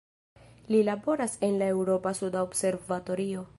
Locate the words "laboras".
0.87-1.35